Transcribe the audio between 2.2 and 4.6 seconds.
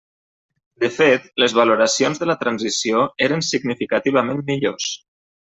de la transició eren significativament